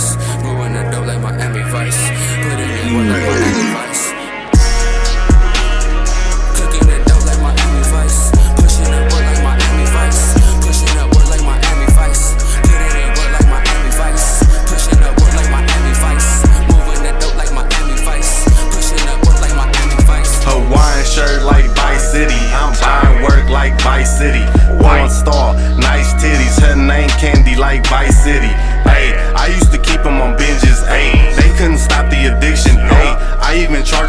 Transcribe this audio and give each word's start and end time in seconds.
us. 0.00 0.59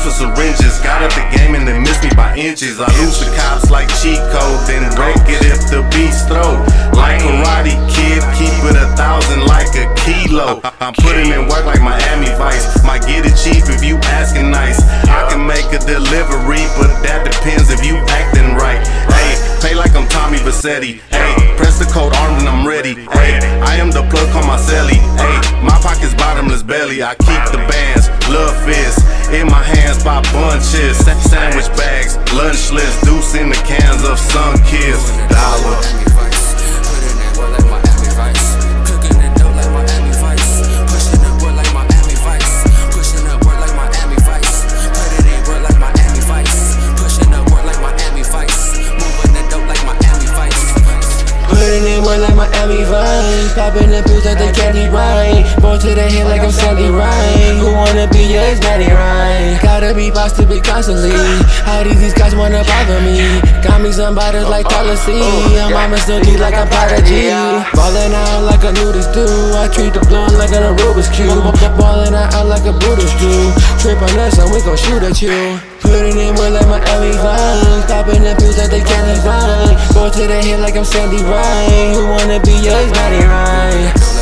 Charged 0.02 0.18
for 0.18 0.36
syringes. 0.36 0.80
Got 0.80 1.04
up 1.04 1.14
the 1.14 1.38
game 1.38 1.56
and 1.56 1.68
they 1.68 1.78
missed 1.78 2.04
me 2.04 2.10
by 2.16 2.36
inches. 2.36 2.80
I 2.80 2.88
lose 3.02 3.20
the 3.20 3.30
cops 3.36 3.70
like 3.70 3.90
code, 3.90 4.60
then 4.68 4.84
break 4.96 5.18
it 5.30 5.46
if 5.46 5.70
the 5.70 5.86
beats 5.94 6.26
throw. 6.26 6.58
Like 6.98 7.22
Karate 7.22 7.78
Kid, 7.90 8.22
keep 8.38 8.54
it 8.66 8.76
a 8.76 8.88
thousand 8.96 9.46
like 9.46 9.70
a 9.78 9.88
kilo. 10.02 10.62
I'm 10.82 10.94
putting 10.94 11.32
in 11.32 11.48
work 11.48 11.66
like 11.66 11.82
Miami 11.82 12.30
Vice. 12.38 12.84
Might 12.84 13.06
get 13.06 13.26
it 13.26 13.36
cheap 13.38 13.64
if 13.70 13.84
you 13.84 13.98
asking 14.18 14.52
nice. 14.52 14.82
I 15.08 15.30
can 15.30 15.46
make 15.46 15.66
a 15.74 15.80
delivery, 15.80 16.66
but 16.78 16.92
that 17.06 17.26
depends 17.26 17.70
if 17.70 17.86
you 17.86 17.98
acting 18.10 18.56
right. 18.56 18.82
Hey, 19.10 19.38
pay 19.62 19.76
like 19.76 19.96
I'm 19.96 20.08
Tommy 20.10 20.38
Vercetti. 20.40 21.02
Hey, 21.10 21.34
press 21.58 21.80
the 21.80 21.86
code 21.86 22.16
armed 22.18 22.42
and 22.42 22.50
I'm 22.50 22.68
ready. 22.68 22.96
Hey, 23.14 23.40
I 23.62 23.76
am 23.78 23.92
the 23.92 24.04
plug, 24.10 24.30
on 24.36 24.48
my 24.48 24.58
celly. 24.58 25.00
Hey, 25.18 25.38
my 25.62 25.78
pocket's 25.82 26.16
bottomless 26.16 26.64
belly. 26.64 27.04
I 27.04 27.16
keep 27.16 27.44
the 27.52 27.62
bands, 27.70 28.10
love 28.30 28.56
fists 28.66 29.21
in 29.34 29.48
my 29.48 29.64
hands 29.64 30.04
by 30.04 30.22
bunches. 30.34 30.98
Sandwich 31.30 31.68
bags, 31.78 32.18
lunch 32.34 32.72
list, 32.72 33.04
deuce 33.04 33.36
in 33.36 33.50
the 33.50 33.56
cans 33.56 34.04
of 34.04 34.20
sun 34.20 34.58
kiss. 34.66 35.00
Dollar. 35.30 36.12
Putting 51.52 51.86
in 51.86 52.02
work 52.04 52.20
like 52.20 52.36
Miami 52.36 52.84
Vice. 52.86 53.54
Popping 53.54 53.92
the 53.92 54.02
pills 54.02 54.26
like 54.26 54.40
the 54.40 54.52
candy 54.52 54.88
right. 54.90 55.46
Born 55.62 55.80
to 55.80 55.94
the 55.94 56.10
head 56.10 56.28
like 56.28 56.42
I'm 56.42 56.52
Sandy 56.52 56.90
Ryan. 56.90 57.81
Wanna 58.02 58.18
be 58.18 58.34
your 58.34 58.42
ex 58.42 58.58
Maddie 58.66 58.90
Ryan? 58.90 59.62
Gotta 59.62 59.94
be 59.94 60.10
boss 60.10 60.34
to 60.34 60.44
be 60.50 60.58
constantly. 60.58 61.14
How 61.70 61.86
do 61.86 61.94
these 61.94 62.18
guys 62.18 62.34
wanna 62.34 62.66
bother 62.66 62.98
me? 63.06 63.22
Got 63.62 63.78
me 63.86 63.92
some 63.92 64.16
bottles 64.16 64.50
like 64.50 64.66
policy. 64.66 65.22
Oh, 65.22 65.54
oh, 65.54 65.62
I'm 65.62 65.70
mama 65.70 66.02
still 66.02 66.18
G 66.26 66.34
like 66.36 66.58
I'm 66.58 66.66
prodigy. 66.66 67.30
Ballin' 67.78 68.10
out 68.10 68.42
like 68.42 68.66
a 68.66 68.74
nudist 68.74 69.14
do. 69.14 69.22
I 69.54 69.70
treat 69.70 69.94
the 69.94 70.02
blunt 70.10 70.34
like 70.34 70.50
an 70.50 70.66
Rubik's 70.82 71.14
cube. 71.14 71.46
Ballin' 71.78 72.18
out 72.18 72.48
like 72.50 72.66
a 72.66 72.74
Buddhist 72.74 73.22
do. 73.22 73.54
Trip 73.78 74.02
on 74.02 74.18
us 74.18 74.34
and 74.42 74.50
we 74.50 74.66
gon' 74.66 74.82
shoot 74.82 75.06
at 75.06 75.22
you. 75.22 75.62
Putting 75.86 76.18
in 76.18 76.34
work 76.42 76.58
like 76.58 76.66
Miami 76.66 77.14
Vice. 77.22 77.86
Popping 77.86 78.26
the 78.26 78.34
pills 78.34 78.58
like 78.58 78.74
they 78.74 78.82
can't 78.82 79.14
right. 79.22 79.78
Go 79.94 80.10
to 80.10 80.26
the 80.26 80.42
head 80.42 80.58
like 80.58 80.74
I'm 80.74 80.86
Sandy 80.90 81.22
Ryan. 81.22 81.94
Who 81.94 82.10
wanna 82.10 82.42
be 82.42 82.66
your 82.66 82.82
Maddie 82.98 83.30
Ryan? 83.30 84.21